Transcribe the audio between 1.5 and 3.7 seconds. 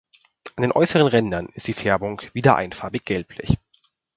ist die Färbung wieder einfarbig gelblich.